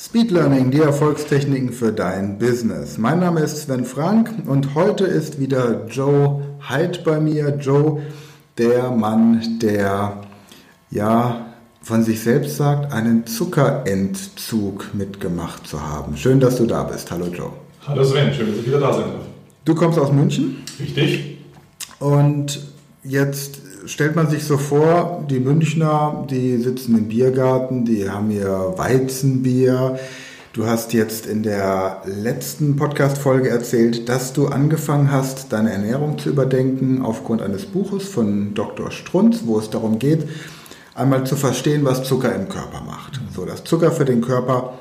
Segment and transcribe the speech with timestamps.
[0.00, 2.98] Speed Learning, die Erfolgstechniken für dein Business.
[2.98, 7.58] Mein Name ist Sven Frank und heute ist wieder Joe Hyde bei mir.
[7.60, 8.00] Joe,
[8.58, 10.22] der Mann, der
[10.92, 11.46] ja
[11.82, 16.16] von sich selbst sagt, einen Zuckerentzug mitgemacht zu haben.
[16.16, 17.10] Schön, dass du da bist.
[17.10, 17.50] Hallo Joe.
[17.84, 19.26] Hallo Sven, schön, dass ich wieder da sein darf.
[19.64, 20.58] Du kommst aus München?
[20.78, 21.38] Richtig.
[21.98, 22.60] Und
[23.02, 28.74] jetzt stellt man sich so vor, die Münchner, die sitzen im Biergarten, die haben ihr
[28.76, 29.98] Weizenbier.
[30.52, 36.28] Du hast jetzt in der letzten Podcast-Folge erzählt, dass du angefangen hast, deine Ernährung zu
[36.28, 38.90] überdenken aufgrund eines Buches von Dr.
[38.90, 40.28] Strunz, wo es darum geht,
[40.94, 43.20] einmal zu verstehen, was Zucker im Körper macht.
[43.34, 44.74] So, dass Zucker für den Körper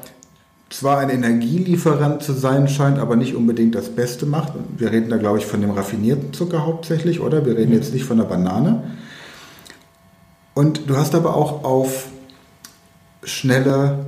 [0.70, 4.53] zwar ein Energielieferant zu sein scheint, aber nicht unbedingt das Beste macht.
[4.77, 7.45] Wir reden da, glaube ich, von dem raffinierten Zucker hauptsächlich, oder?
[7.45, 8.84] Wir reden jetzt nicht von der Banane.
[10.53, 12.07] Und du hast aber auch auf
[13.23, 14.05] schnelle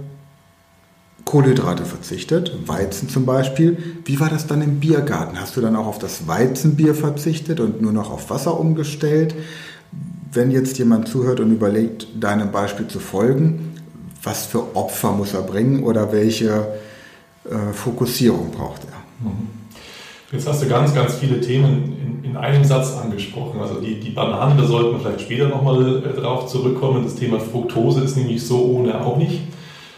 [1.24, 3.78] Kohlenhydrate verzichtet, Weizen zum Beispiel.
[4.04, 5.40] Wie war das dann im Biergarten?
[5.40, 9.36] Hast du dann auch auf das Weizenbier verzichtet und nur noch auf Wasser umgestellt?
[10.32, 13.76] Wenn jetzt jemand zuhört und überlegt, deinem Beispiel zu folgen,
[14.24, 16.68] was für Opfer muss er bringen oder welche
[17.46, 19.28] äh, Fokussierung braucht er.
[19.28, 19.48] Mhm.
[20.32, 23.60] Jetzt hast du ganz, ganz viele Themen in, in einem Satz angesprochen.
[23.60, 27.04] Also die, die Banane, da sollten wir vielleicht später nochmal äh, drauf zurückkommen.
[27.04, 29.42] Das Thema Fructose ist nämlich so ohne auch nicht.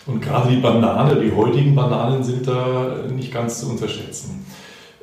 [0.05, 4.45] Und gerade die Banane, die heutigen Bananen sind da nicht ganz zu unterschätzen.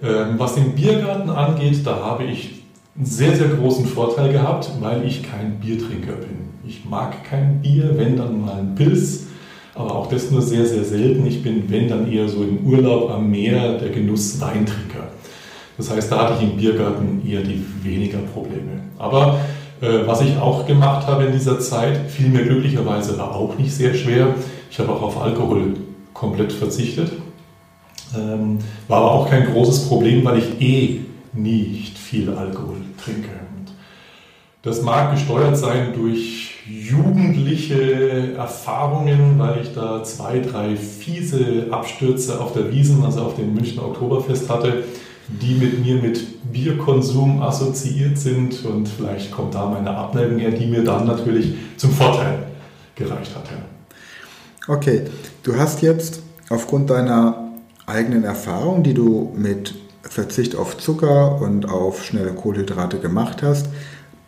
[0.03, 2.63] Ähm, was den Biergarten angeht, da habe ich
[2.97, 6.48] einen sehr, sehr großen Vorteil gehabt, weil ich kein Biertrinker bin.
[6.69, 9.25] Ich mag kein Bier, wenn dann mal ein Pilz,
[9.75, 11.27] aber auch das nur sehr, sehr selten.
[11.27, 15.09] Ich bin, wenn dann eher so im Urlaub am Meer der Genuss Weintrinker.
[15.79, 18.83] Das heißt, da hatte ich im Biergarten eher die weniger Probleme.
[18.99, 19.41] Aber
[19.81, 23.73] äh, was ich auch gemacht habe in dieser Zeit, fiel mir glücklicherweise war auch nicht
[23.73, 24.35] sehr schwer.
[24.71, 25.73] Ich habe auch auf Alkohol
[26.13, 27.13] komplett verzichtet.
[28.15, 28.59] Ähm,
[28.89, 31.01] war aber auch kein großes Problem, weil ich eh
[31.33, 33.38] nicht viel Alkohol trinke.
[34.69, 42.53] Das mag gesteuert sein durch jugendliche Erfahrungen, weil ich da zwei, drei fiese Abstürze auf
[42.53, 44.85] der Wiesen, also auf dem Münchner Oktoberfest hatte,
[45.27, 50.67] die mit mir mit Bierkonsum assoziiert sind und vielleicht kommt da meine Abneigung her, die
[50.67, 52.41] mir dann natürlich zum Vorteil
[52.95, 53.45] gereicht hat.
[54.69, 55.05] Okay,
[55.45, 56.21] du hast jetzt
[56.51, 57.53] aufgrund deiner
[57.87, 63.69] eigenen Erfahrung, die du mit Verzicht auf Zucker und auf schnelle Kohlenhydrate gemacht hast,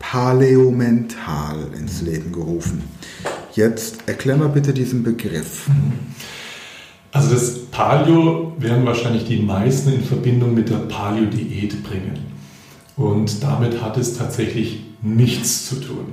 [0.01, 2.83] Paleomental ins Leben gerufen.
[3.53, 5.69] Jetzt erklär mal bitte diesen Begriff.
[7.11, 12.19] Also das Paleo werden wahrscheinlich die meisten in Verbindung mit der Paleo-Diät bringen.
[12.97, 16.05] Und damit hat es tatsächlich nichts zu tun.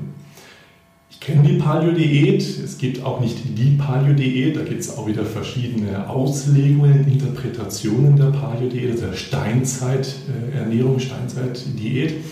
[1.10, 5.25] Ich kenne die Paleo-Diät, es gibt auch nicht die Paleo-Diät, da gibt es auch wieder
[5.25, 12.10] verschiedene Auslegungen, Interpretationen der Paleo-Diät, also der Steinzeit-Ernährung, Steinzeit-Diät.
[12.10, 12.25] Ähm,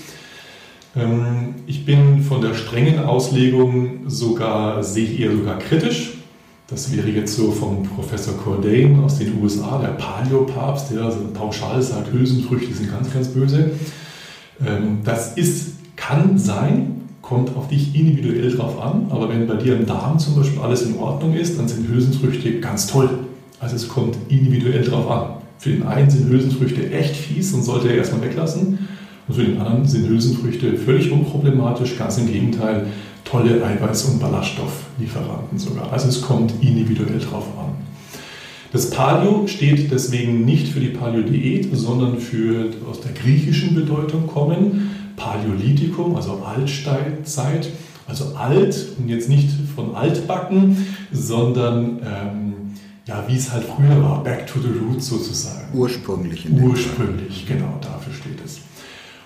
[1.66, 6.14] ich bin von der strengen Auslegung sogar, sehe ich eher sogar kritisch.
[6.68, 11.80] Das wäre jetzt so vom Professor Cordain aus den USA, der Paleo-Papst, der also pauschal
[11.80, 13.72] sagt, Hülsenfrüchte sind ganz, ganz böse.
[14.66, 19.76] Ähm, das ist, kann sein, kommt auf dich individuell drauf an, aber wenn bei dir
[19.76, 23.10] im Darm zum Beispiel alles in Ordnung ist, dann sind Hülsenfrüchte ganz toll.
[23.60, 25.42] Also es kommt individuell drauf an.
[25.58, 28.88] Für den einen sind Hülsenfrüchte echt fies und sollte er erstmal weglassen.
[29.28, 32.87] Und für den anderen sind Hülsenfrüchte völlig unproblematisch, ganz im Gegenteil,
[33.25, 35.92] tolle Eiweiß- und Ballaststofflieferanten sogar.
[35.92, 37.75] Also es kommt individuell drauf an.
[38.72, 44.91] Das Paleo steht deswegen nicht für die Paleo-Diät, sondern für aus der griechischen Bedeutung kommen.
[45.16, 47.70] Paleolithikum, also Altsteinzeit,
[48.06, 52.53] also alt und jetzt nicht von altbacken, sondern ähm,
[53.06, 55.69] ja, wie es halt früher war, back to the roots sozusagen.
[55.72, 56.47] Ursprünglich.
[56.50, 58.60] Ursprünglich, genau, dafür steht es.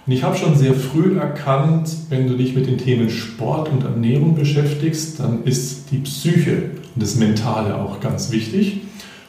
[0.06, 3.84] Und ich habe schon sehr früh erkannt, wenn du dich mit den Themen Sport und
[3.84, 8.81] Ernährung beschäftigst, dann ist die Psyche und das Mentale auch ganz wichtig.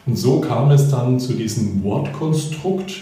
[0.06, 2.94] Und so kam es dann zu diesem Wortkonstrukt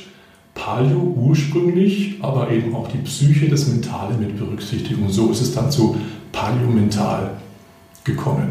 [0.53, 5.09] Paleo ursprünglich, aber eben auch die Psyche, das Mentale mit Berücksichtigung.
[5.09, 5.95] So ist es dann zu
[6.31, 7.31] Paleo-Mental
[8.03, 8.49] gekommen.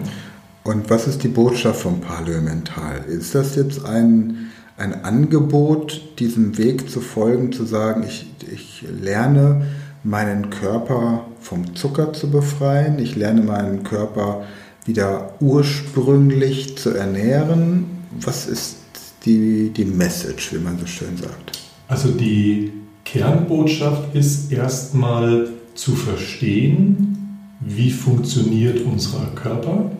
[0.64, 3.04] Und was ist die Botschaft vom Paleo-Mental?
[3.06, 9.66] Ist das jetzt ein ein Angebot, diesem Weg zu folgen, zu sagen, ich, ich lerne
[10.04, 14.44] meinen Körper vom Zucker zu befreien, ich lerne meinen Körper
[14.86, 17.86] wieder ursprünglich zu ernähren.
[18.20, 18.76] Was ist
[19.24, 21.58] die, die Message, wie man so schön sagt?
[21.88, 22.72] Also die
[23.04, 27.16] Kernbotschaft ist erstmal zu verstehen,
[27.60, 29.90] wie funktioniert unser Körper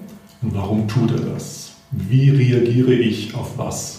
[0.41, 1.73] und warum tut er das.
[1.91, 3.98] Wie reagiere ich auf was?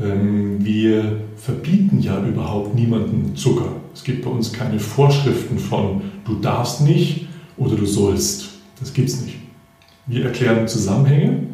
[0.00, 3.72] Ähm, wir verbieten ja überhaupt niemanden Zucker.
[3.94, 7.26] Es gibt bei uns keine Vorschriften von du darfst nicht
[7.56, 8.50] oder du sollst.
[8.78, 9.36] Das gibt es nicht.
[10.06, 11.44] Wir erklären Zusammenhänge.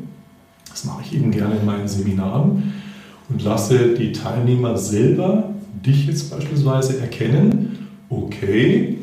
[0.70, 2.74] Das mache ich eben gerne in meinen Seminaren
[3.28, 5.50] und lasse die Teilnehmer selber,
[5.84, 7.78] dich jetzt beispielsweise, erkennen,
[8.08, 8.98] okay,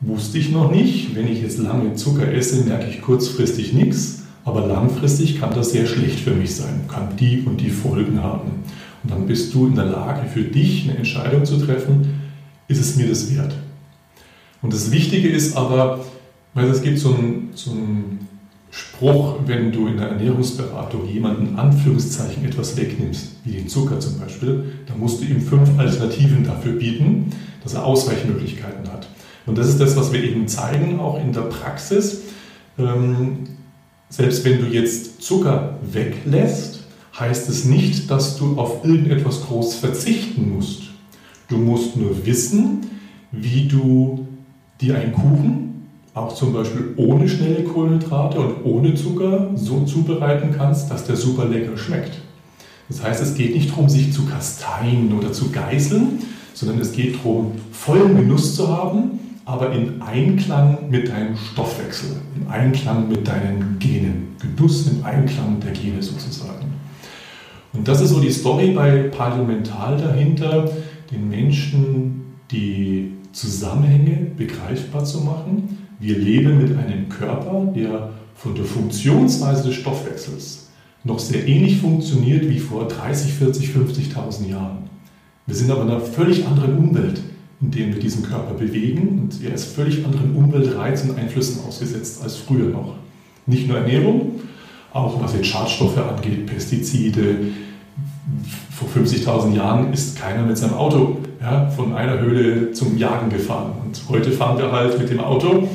[0.00, 4.66] wusste ich noch nicht, wenn ich jetzt lange Zucker esse, merke ich kurzfristig nichts, aber
[4.66, 8.50] langfristig kann das sehr schlecht für mich sein, kann die und die Folgen haben.
[9.04, 12.20] Dann bist du in der Lage, für dich eine Entscheidung zu treffen,
[12.68, 13.54] ist es mir das wert?
[14.60, 16.04] Und das Wichtige ist aber,
[16.54, 18.28] weil es gibt so einen, so einen
[18.70, 24.64] Spruch, wenn du in der Ernährungsberatung jemanden Anführungszeichen etwas wegnimmst, wie den Zucker zum Beispiel,
[24.86, 29.08] dann musst du ihm fünf Alternativen dafür bieten, dass er Ausweichmöglichkeiten hat.
[29.46, 32.22] Und das ist das, was wir eben zeigen, auch in der Praxis.
[32.78, 33.44] Ähm,
[34.10, 36.77] selbst wenn du jetzt Zucker weglässt,
[37.18, 40.82] heißt es nicht, dass du auf irgendetwas groß verzichten musst.
[41.48, 42.86] Du musst nur wissen,
[43.32, 44.26] wie du
[44.80, 50.90] dir einen Kuchen, auch zum Beispiel ohne schnelle Kohlenhydrate und ohne Zucker, so zubereiten kannst,
[50.90, 52.18] dass der super lecker schmeckt.
[52.88, 56.20] Das heißt, es geht nicht darum, sich zu kasteien oder zu geißeln,
[56.54, 62.48] sondern es geht darum, vollen Genuss zu haben, aber in Einklang mit deinem Stoffwechsel, im
[62.50, 64.36] Einklang mit deinen Genen.
[64.40, 66.77] Genuss im Einklang der Gene sozusagen.
[67.78, 70.68] Und das ist so die Story bei Paleomental dahinter,
[71.12, 75.86] den Menschen die Zusammenhänge begreifbar zu machen.
[76.00, 80.70] Wir leben mit einem Körper, der von der Funktionsweise des Stoffwechsels
[81.04, 84.78] noch sehr ähnlich funktioniert wie vor 30, 40, 50.000 Jahren.
[85.46, 87.20] Wir sind aber in einer völlig anderen Umwelt,
[87.60, 92.24] in der wir diesen Körper bewegen und er ist völlig anderen Umweltreizen und Einflüssen ausgesetzt
[92.24, 92.96] als früher noch.
[93.46, 94.40] Nicht nur Ernährung,
[94.92, 97.36] auch was jetzt Schadstoffe angeht, Pestizide,
[98.70, 103.72] vor 50.000 Jahren ist keiner mit seinem Auto ja, von einer Höhle zum Jagen gefahren.
[103.84, 105.68] Und heute fahren wir halt mit dem Auto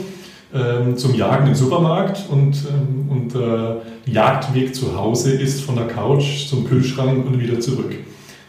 [0.53, 5.75] ähm, zum Jagen im Supermarkt und, ähm, und der äh, Jagdweg zu Hause ist von
[5.75, 7.95] der Couch zum Kühlschrank und wieder zurück.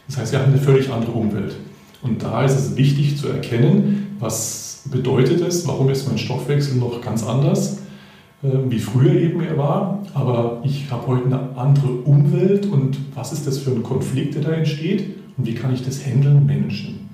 [0.07, 1.57] Das heißt, wir haben eine völlig andere Umwelt.
[2.03, 7.01] Und da ist es wichtig zu erkennen, was bedeutet es, warum ist mein Stoffwechsel noch
[7.01, 7.79] ganz anders
[8.45, 13.47] wie früher eben er war, aber ich habe heute eine andere Umwelt und was ist
[13.47, 17.09] das für ein Konflikt, der da entsteht und wie kann ich das handeln, Menschen?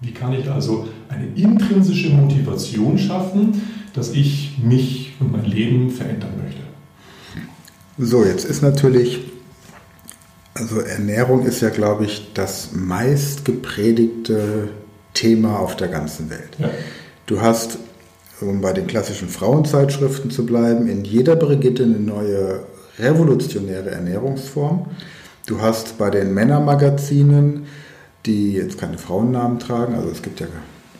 [0.00, 3.60] Wie kann ich also eine intrinsische Motivation schaffen,
[3.92, 6.60] dass ich mich und mein Leben verändern möchte?
[7.98, 9.18] So, jetzt ist natürlich,
[10.54, 14.68] also Ernährung ist ja, glaube ich, das meistgepredigte
[15.14, 16.50] Thema auf der ganzen Welt.
[16.60, 16.70] Ja.
[17.26, 17.78] Du hast
[18.40, 22.60] um bei den klassischen Frauenzeitschriften zu bleiben, in jeder Brigitte eine neue
[22.98, 24.86] revolutionäre Ernährungsform.
[25.46, 27.66] Du hast bei den Männermagazinen,
[28.26, 30.46] die jetzt keine Frauennamen tragen, also es gibt ja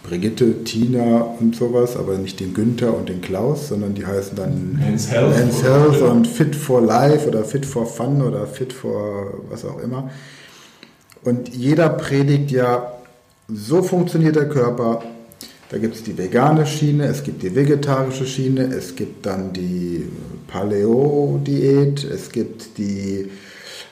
[0.03, 4.79] Brigitte, Tina und sowas, aber nicht den Günther und den Klaus, sondern die heißen dann
[4.79, 9.35] Men's Health, Men's Health und Fit for Life oder Fit for Fun oder Fit for
[9.51, 10.11] was auch immer.
[11.25, 12.93] Und jeder predigt ja,
[13.49, 15.03] so funktioniert der Körper,
[15.71, 20.09] da gibt es die vegane Schiene, es gibt die vegetarische Schiene, es gibt dann die
[20.47, 23.31] Paleo-Diät, es gibt die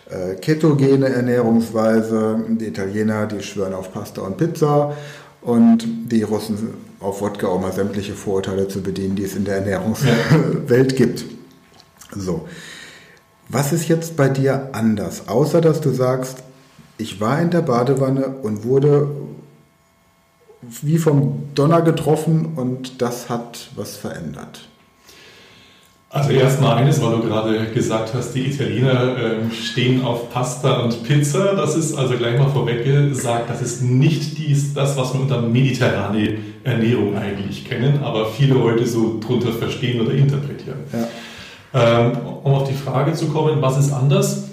[0.08, 2.41] äh, ketogene Ernährungsweise.
[2.48, 4.96] Die Italiener, die schwören auf Pasta und Pizza
[5.43, 9.56] und die Russen auf Wodka, um mal sämtliche Vorurteile zu bedienen, die es in der
[9.56, 11.24] Ernährungswelt gibt.
[12.17, 12.48] So.
[13.48, 15.29] Was ist jetzt bei dir anders?
[15.29, 16.39] Außer dass du sagst,
[16.98, 19.08] ich war in der Badewanne und wurde
[20.82, 24.69] wie vom Donner getroffen und das hat was verändert.
[26.08, 31.03] Also erstmal eines, weil du gerade gesagt hast, die Italiener äh, stehen auf Pasta und
[31.03, 31.55] Pizza.
[31.55, 35.43] Das ist also gleich mal vorweg gesagt, das ist nicht dies, das, was wir unter
[35.43, 40.79] mediterrane Ernährung eigentlich kennen, aber viele heute so drunter verstehen oder interpretieren.
[40.93, 41.08] Ja.
[41.75, 42.13] Ähm,
[42.44, 44.44] um auf die Frage zu kommen, was ist anders?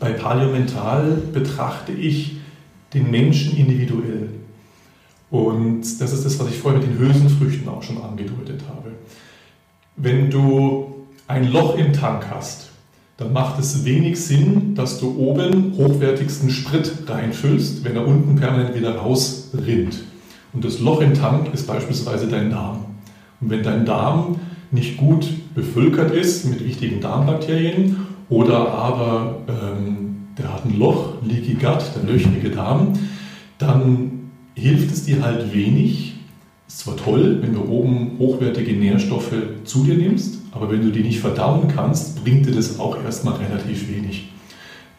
[0.00, 2.38] Bei Paleomental betrachte ich
[2.94, 4.30] den Menschen individuell.
[5.34, 8.92] Und das ist das, was ich vorher mit den Hülsenfrüchten auch schon angedeutet habe.
[9.96, 12.68] Wenn du ein Loch im Tank hast,
[13.16, 18.76] dann macht es wenig Sinn, dass du oben hochwertigsten Sprit reinfüllst, wenn er unten permanent
[18.76, 20.04] wieder rausrinnt.
[20.52, 22.84] Und das Loch im Tank ist beispielsweise dein Darm.
[23.40, 24.36] Und wenn dein Darm
[24.70, 25.26] nicht gut
[25.56, 32.04] bevölkert ist mit wichtigen Darmbakterien oder aber ähm, der hat ein Loch, Leaky Gut, der
[32.04, 32.92] löchrige Darm,
[33.58, 34.14] dann
[34.54, 36.14] hilft es dir halt wenig.
[36.66, 39.34] Ist zwar toll, wenn du oben hochwertige Nährstoffe
[39.64, 43.34] zu dir nimmst, aber wenn du die nicht verdauen kannst, bringt dir das auch erstmal
[43.34, 44.30] relativ wenig.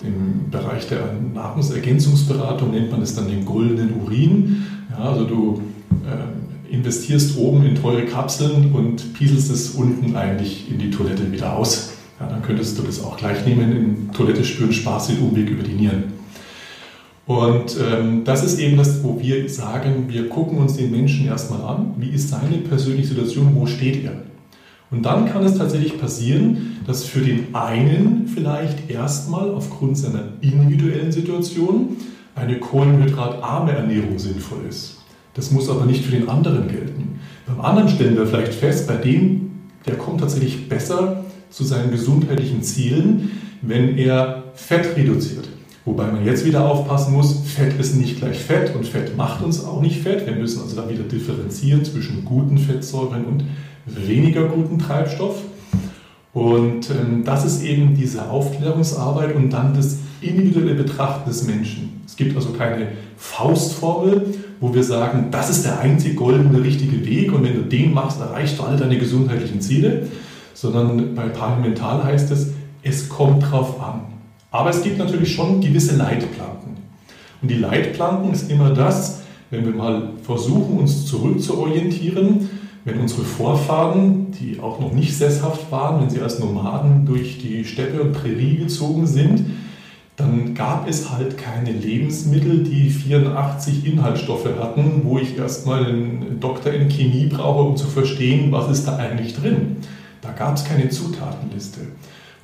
[0.04, 4.66] Im Bereich der Nahrungsergänzungsberatung nennt man es dann den goldenen Urin.
[4.92, 5.62] Ja, also du
[6.06, 11.58] äh, investierst oben in teure Kapseln und pieselst es unten eigentlich in die Toilette wieder
[11.58, 11.94] aus.
[12.20, 15.64] Ja, dann könntest du das auch gleich nehmen, in Toilette spüren, Spaß den Umweg über
[15.64, 16.04] die Nieren.
[17.28, 21.62] Und ähm, das ist eben das, wo wir sagen, wir gucken uns den Menschen erstmal
[21.62, 24.14] an, wie ist seine persönliche Situation, wo steht er.
[24.92, 31.12] Und dann kann es tatsächlich passieren, dass für den einen vielleicht erstmal aufgrund seiner individuellen
[31.12, 31.98] Situation
[32.36, 34.98] eine kohlenhydratarme Ernährung sinnvoll ist.
[35.34, 37.20] Das muss aber nicht für den anderen gelten.
[37.48, 39.52] Beim anderen stellen wir vielleicht fest, bei dem,
[39.88, 45.50] der kommt tatsächlich besser zu seinen gesundheitlichen Zielen, wenn er Fett reduziert.
[45.86, 49.64] Wobei man jetzt wieder aufpassen muss, Fett ist nicht gleich Fett und Fett macht uns
[49.64, 50.26] auch nicht Fett.
[50.26, 53.44] Wir müssen also da wieder differenzieren zwischen guten Fettsäuren und
[53.86, 55.36] weniger guten Treibstoff.
[56.34, 62.02] Und ähm, das ist eben diese Aufklärungsarbeit und dann das individuelle Betrachten des Menschen.
[62.08, 62.88] Es gibt also keine
[63.18, 67.94] Faustformel, wo wir sagen, das ist der einzig goldene richtige Weg und wenn du den
[67.94, 70.08] machst, erreichst du alle deine gesundheitlichen Ziele,
[70.54, 74.15] sondern bei Parlimental heißt es, es kommt drauf an.
[74.56, 76.78] Aber es gibt natürlich schon gewisse Leitplanken.
[77.42, 82.50] Und die Leitplanken ist immer das, wenn wir mal versuchen, uns zurückzuorientieren,
[82.86, 87.66] wenn unsere Vorfahren, die auch noch nicht sesshaft waren, wenn sie als Nomaden durch die
[87.66, 89.46] Steppe und Prärie gezogen sind,
[90.16, 96.72] dann gab es halt keine Lebensmittel, die 84 Inhaltsstoffe hatten, wo ich erstmal einen Doktor
[96.72, 99.76] in Chemie brauche, um zu verstehen, was ist da eigentlich drin.
[100.22, 101.82] Da gab es keine Zutatenliste.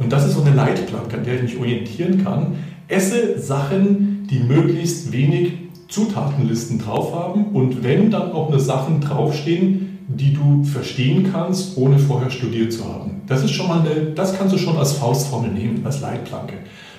[0.02, 2.56] Und das ist so eine Leitplanke, an der ich mich orientieren kann.
[2.88, 5.54] Esse Sachen, die möglichst wenig
[5.88, 12.00] Zutatenlisten drauf haben und wenn dann auch nur Sachen draufstehen, die du verstehen kannst, ohne
[12.00, 13.22] vorher studiert zu haben.
[13.28, 16.56] Das ist schon mal eine, das kannst du schon als Faustformel nehmen, als Leitplanke.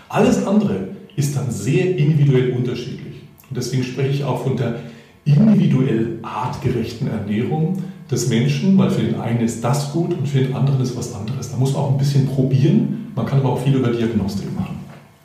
[0.08, 3.16] Alles andere ist dann sehr individuell unterschiedlich.
[3.48, 4.76] Und deswegen spreche ich auch von der
[5.24, 10.54] individuell artgerechten Ernährung, des Menschen, weil für den einen ist das gut und für den
[10.54, 11.50] anderen ist was anderes.
[11.50, 14.76] Da muss man auch ein bisschen probieren, man kann aber auch viel über Diagnostik machen.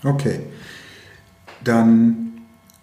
[0.03, 0.39] Okay,
[1.63, 2.31] dann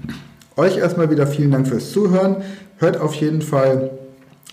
[0.55, 2.43] Euch erstmal wieder vielen Dank fürs Zuhören.
[2.77, 3.89] Hört auf jeden Fall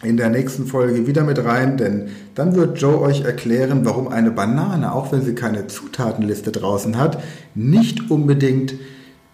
[0.03, 4.31] in der nächsten Folge wieder mit rein, denn dann wird Joe euch erklären, warum eine
[4.31, 7.23] Banane, auch wenn sie keine Zutatenliste draußen hat,
[7.55, 8.75] nicht unbedingt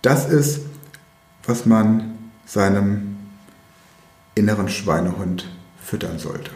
[0.03, 0.61] das ist,
[1.45, 2.13] was man
[2.47, 3.17] seinem
[4.35, 5.47] inneren Schweinehund
[5.83, 6.51] füttern sollte.